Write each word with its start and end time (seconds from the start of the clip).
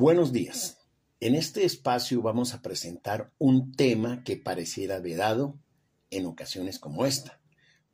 Buenos 0.00 0.32
días. 0.32 0.78
En 1.18 1.34
este 1.34 1.64
espacio 1.64 2.22
vamos 2.22 2.54
a 2.54 2.62
presentar 2.62 3.32
un 3.36 3.72
tema 3.72 4.22
que 4.22 4.36
pareciera 4.36 5.00
vedado 5.00 5.58
en 6.10 6.26
ocasiones 6.26 6.78
como 6.78 7.04
esta, 7.04 7.40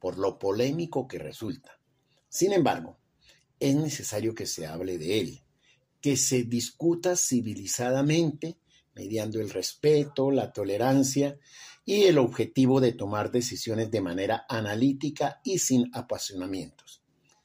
por 0.01 0.19
lo 0.19 0.39
polémico 0.39 1.09
que 1.09 1.19
resulta. 1.19 1.81
Sin 2.29 2.53
embargo, 2.53 2.99
es 3.59 3.75
necesario 3.75 4.35
que 4.35 4.45
se 4.45 4.67
hable 4.67 4.99
de 4.99 5.19
él, 5.19 5.45
que 6.03 6.19
se 6.19 6.43
discuta 6.43 7.17
civilizadamente, 7.17 8.59
mediando 8.95 9.41
el 9.41 9.49
respeto, 9.49 10.31
la 10.31 10.53
tolerancia 10.53 11.39
y 11.87 12.03
el 12.03 12.19
objetivo 12.19 12.83
de 12.83 12.93
tomar 12.93 13.31
decisiones 13.31 13.91
de 13.91 14.03
manera 14.03 14.45
analítica 14.51 15.41
y 15.43 15.59
sin 15.59 15.89
apasionamientos. 15.95 17.03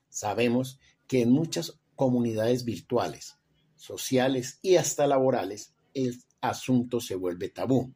Sabemos 0.09 0.81
que 1.07 1.21
en 1.21 1.31
muchas 1.31 1.79
comunidades 1.95 2.65
virtuales, 2.65 3.38
sociales 3.79 4.59
y 4.61 4.75
hasta 4.75 5.07
laborales, 5.07 5.73
el 5.93 6.21
asunto 6.41 6.99
se 6.99 7.15
vuelve 7.15 7.49
tabú. 7.49 7.93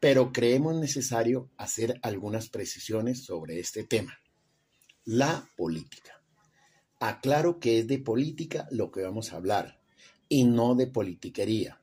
Pero 0.00 0.32
creemos 0.32 0.74
necesario 0.74 1.48
hacer 1.56 1.98
algunas 2.02 2.48
precisiones 2.48 3.24
sobre 3.24 3.60
este 3.60 3.84
tema. 3.84 4.18
La 5.04 5.48
política. 5.56 6.20
Aclaro 6.98 7.60
que 7.60 7.78
es 7.78 7.86
de 7.86 7.98
política 7.98 8.66
lo 8.70 8.90
que 8.90 9.02
vamos 9.02 9.32
a 9.32 9.36
hablar 9.36 9.80
y 10.28 10.44
no 10.44 10.74
de 10.74 10.88
politiquería. 10.88 11.80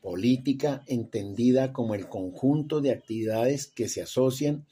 Política 0.00 0.82
entendida 0.86 1.72
como 1.72 1.94
el 1.94 2.08
conjunto 2.08 2.80
de 2.80 2.92
actividades 2.92 3.66
que 3.66 3.88
se 3.88 4.02
asocian 4.02 4.66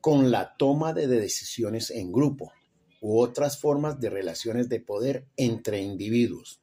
con 0.00 0.30
la 0.30 0.56
toma 0.56 0.92
de 0.92 1.06
decisiones 1.06 1.90
en 1.90 2.12
grupo 2.12 2.52
u 3.00 3.18
otras 3.18 3.58
formas 3.58 4.00
de 4.00 4.10
relaciones 4.10 4.68
de 4.68 4.80
poder 4.80 5.26
entre 5.36 5.80
individuos 5.80 6.60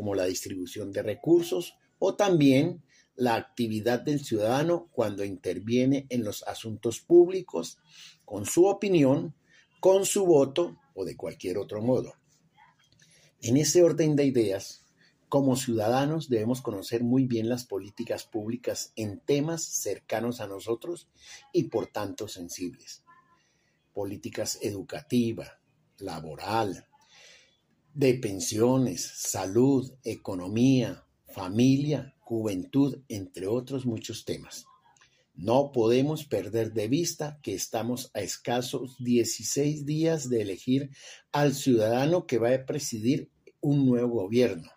como 0.00 0.14
la 0.14 0.24
distribución 0.24 0.92
de 0.92 1.02
recursos 1.02 1.74
o 1.98 2.14
también 2.14 2.82
la 3.16 3.34
actividad 3.34 4.00
del 4.00 4.24
ciudadano 4.24 4.88
cuando 4.92 5.26
interviene 5.26 6.06
en 6.08 6.24
los 6.24 6.42
asuntos 6.44 7.00
públicos 7.00 7.76
con 8.24 8.46
su 8.46 8.64
opinión, 8.64 9.34
con 9.78 10.06
su 10.06 10.24
voto 10.24 10.78
o 10.94 11.04
de 11.04 11.18
cualquier 11.18 11.58
otro 11.58 11.82
modo. 11.82 12.14
En 13.42 13.58
ese 13.58 13.82
orden 13.82 14.16
de 14.16 14.24
ideas, 14.24 14.86
como 15.28 15.54
ciudadanos 15.54 16.30
debemos 16.30 16.62
conocer 16.62 17.04
muy 17.04 17.26
bien 17.26 17.50
las 17.50 17.66
políticas 17.66 18.24
públicas 18.24 18.94
en 18.96 19.20
temas 19.20 19.62
cercanos 19.62 20.40
a 20.40 20.46
nosotros 20.46 21.10
y 21.52 21.64
por 21.64 21.88
tanto 21.88 22.26
sensibles. 22.26 23.04
Políticas 23.92 24.60
educativa, 24.62 25.60
laboral, 25.98 26.86
de 27.94 28.14
pensiones, 28.14 29.12
salud, 29.16 29.92
economía, 30.04 31.04
familia, 31.26 32.14
juventud, 32.20 32.98
entre 33.08 33.46
otros 33.46 33.86
muchos 33.86 34.24
temas. 34.24 34.66
No 35.34 35.72
podemos 35.72 36.24
perder 36.24 36.72
de 36.72 36.88
vista 36.88 37.38
que 37.42 37.54
estamos 37.54 38.10
a 38.14 38.20
escasos 38.20 38.96
16 38.98 39.86
días 39.86 40.28
de 40.28 40.42
elegir 40.42 40.90
al 41.32 41.54
ciudadano 41.54 42.26
que 42.26 42.38
va 42.38 42.54
a 42.54 42.66
presidir 42.66 43.30
un 43.60 43.86
nuevo 43.86 44.22
gobierno 44.22 44.70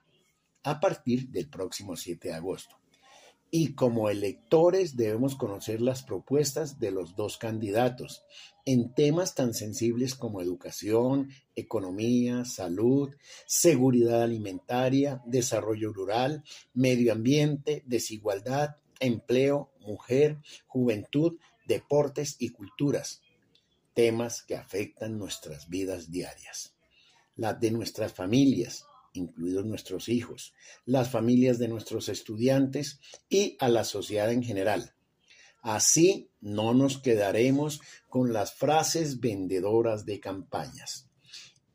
a 0.63 0.79
partir 0.79 1.29
del 1.29 1.49
próximo 1.49 1.95
7 1.95 2.29
de 2.29 2.33
agosto 2.33 2.82
y 3.55 3.75
como 3.75 4.09
electores 4.09 4.97
debemos 4.97 5.35
conocer 5.35 5.79
las 5.79 6.01
propuestas 6.01 6.79
de 6.79 6.89
los 6.89 7.15
dos 7.15 7.37
candidatos 7.37 8.23
en 8.65 8.95
temas 8.95 9.35
tan 9.35 9.53
sensibles 9.53 10.15
como 10.15 10.41
educación, 10.41 11.29
economía, 11.55 12.45
salud, 12.45 13.15
seguridad 13.45 14.23
alimentaria, 14.23 15.21
desarrollo 15.27 15.93
rural, 15.93 16.43
medio 16.73 17.13
ambiente, 17.13 17.83
desigualdad, 17.85 18.77
empleo, 18.99 19.69
mujer, 19.81 20.39
juventud, 20.65 21.37
deportes 21.67 22.37
y 22.39 22.49
culturas, 22.49 23.21
temas 23.93 24.41
que 24.41 24.55
afectan 24.55 25.19
nuestras 25.19 25.69
vidas 25.69 26.09
diarias, 26.09 26.73
las 27.35 27.59
de 27.59 27.69
nuestras 27.69 28.13
familias, 28.13 28.87
incluidos 29.13 29.65
nuestros 29.65 30.09
hijos, 30.09 30.53
las 30.85 31.09
familias 31.09 31.59
de 31.59 31.67
nuestros 31.67 32.09
estudiantes 32.09 32.99
y 33.29 33.55
a 33.59 33.69
la 33.69 33.83
sociedad 33.83 34.31
en 34.31 34.43
general. 34.43 34.93
Así 35.61 36.29
no 36.41 36.73
nos 36.73 36.97
quedaremos 36.97 37.79
con 38.09 38.33
las 38.33 38.53
frases 38.53 39.21
vendedoras 39.21 40.05
de 40.05 40.19
campañas. 40.19 41.07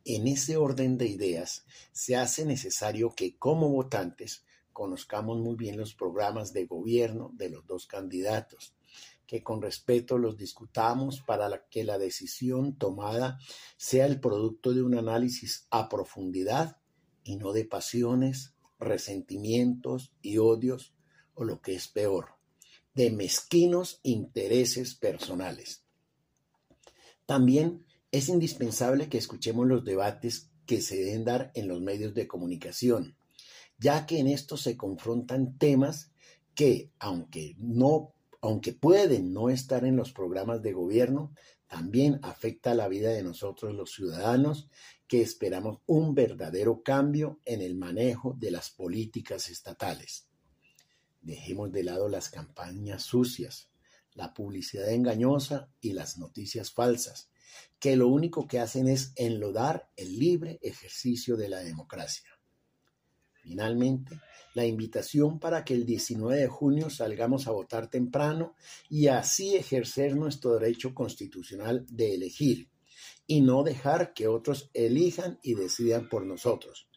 En 0.04 0.26
ese 0.26 0.56
orden 0.56 0.98
de 0.98 1.06
ideas, 1.06 1.64
se 1.92 2.16
hace 2.16 2.44
necesario 2.44 3.14
que 3.14 3.36
como 3.36 3.70
votantes 3.70 4.44
conozcamos 4.72 5.38
muy 5.38 5.56
bien 5.56 5.76
los 5.76 5.94
programas 5.94 6.52
de 6.52 6.66
gobierno 6.66 7.30
de 7.34 7.50
los 7.50 7.66
dos 7.66 7.86
candidatos, 7.86 8.74
que 9.26 9.42
con 9.42 9.60
respeto 9.60 10.16
los 10.16 10.36
discutamos 10.36 11.20
para 11.20 11.66
que 11.68 11.84
la 11.84 11.98
decisión 11.98 12.78
tomada 12.78 13.38
sea 13.76 14.06
el 14.06 14.20
producto 14.20 14.72
de 14.72 14.82
un 14.82 14.96
análisis 14.96 15.66
a 15.70 15.88
profundidad 15.88 16.77
y 17.28 17.36
no 17.36 17.52
de 17.52 17.66
pasiones, 17.66 18.54
resentimientos 18.78 20.14
y 20.22 20.38
odios, 20.38 20.94
o 21.34 21.44
lo 21.44 21.60
que 21.60 21.74
es 21.74 21.86
peor, 21.86 22.30
de 22.94 23.10
mezquinos 23.10 24.00
intereses 24.02 24.94
personales. 24.94 25.84
También 27.26 27.84
es 28.12 28.30
indispensable 28.30 29.10
que 29.10 29.18
escuchemos 29.18 29.66
los 29.66 29.84
debates 29.84 30.48
que 30.64 30.80
se 30.80 30.96
deben 30.96 31.26
dar 31.26 31.52
en 31.54 31.68
los 31.68 31.82
medios 31.82 32.14
de 32.14 32.26
comunicación, 32.26 33.14
ya 33.78 34.06
que 34.06 34.20
en 34.20 34.28
estos 34.28 34.62
se 34.62 34.78
confrontan 34.78 35.58
temas 35.58 36.10
que, 36.54 36.90
aunque 36.98 37.56
no 37.58 38.14
aunque 38.40 38.72
pueden 38.72 39.32
no 39.32 39.50
estar 39.50 39.84
en 39.84 39.96
los 39.96 40.12
programas 40.12 40.62
de 40.62 40.72
gobierno, 40.72 41.34
también 41.66 42.18
afecta 42.22 42.74
la 42.74 42.88
vida 42.88 43.10
de 43.10 43.22
nosotros 43.22 43.74
los 43.74 43.92
ciudadanos 43.92 44.70
que 45.06 45.20
esperamos 45.20 45.78
un 45.86 46.14
verdadero 46.14 46.82
cambio 46.82 47.40
en 47.44 47.62
el 47.62 47.74
manejo 47.74 48.34
de 48.38 48.50
las 48.50 48.70
políticas 48.70 49.48
estatales. 49.48 50.28
Dejemos 51.20 51.72
de 51.72 51.82
lado 51.82 52.08
las 52.08 52.30
campañas 52.30 53.02
sucias, 53.02 53.70
la 54.14 54.32
publicidad 54.32 54.90
engañosa 54.90 55.70
y 55.80 55.92
las 55.92 56.18
noticias 56.18 56.72
falsas, 56.72 57.30
que 57.78 57.96
lo 57.96 58.08
único 58.08 58.46
que 58.46 58.60
hacen 58.60 58.88
es 58.88 59.12
enlodar 59.16 59.90
el 59.96 60.18
libre 60.18 60.58
ejercicio 60.62 61.36
de 61.36 61.48
la 61.48 61.58
democracia. 61.58 62.37
Finalmente, 63.48 64.20
la 64.52 64.66
invitación 64.66 65.38
para 65.38 65.64
que 65.64 65.72
el 65.72 65.86
19 65.86 66.38
de 66.38 66.48
junio 66.48 66.90
salgamos 66.90 67.46
a 67.46 67.52
votar 67.52 67.88
temprano 67.88 68.54
y 68.90 69.06
así 69.06 69.56
ejercer 69.56 70.16
nuestro 70.16 70.58
derecho 70.58 70.94
constitucional 70.94 71.86
de 71.88 72.14
elegir 72.14 72.68
y 73.26 73.40
no 73.40 73.62
dejar 73.62 74.12
que 74.12 74.28
otros 74.28 74.70
elijan 74.74 75.38
y 75.42 75.54
decidan 75.54 76.10
por 76.10 76.26
nosotros. 76.26 76.88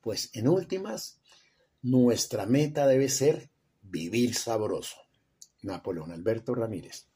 Pues 0.00 0.30
en 0.32 0.48
últimas, 0.48 1.20
nuestra 1.82 2.46
meta 2.46 2.86
debe 2.86 3.10
ser 3.10 3.50
vivir 3.82 4.34
sabroso. 4.34 4.96
Napoleón 5.60 6.12
Alberto 6.12 6.54
Ramírez. 6.54 7.08